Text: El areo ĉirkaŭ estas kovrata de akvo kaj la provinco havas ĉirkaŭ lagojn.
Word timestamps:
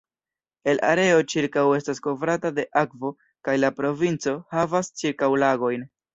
El 0.71 0.79
areo 0.93 1.19
ĉirkaŭ 1.33 1.65
estas 1.79 2.01
kovrata 2.07 2.51
de 2.61 2.65
akvo 2.83 3.13
kaj 3.49 3.57
la 3.61 3.71
provinco 3.83 4.35
havas 4.59 4.93
ĉirkaŭ 5.05 5.33
lagojn. 5.47 5.89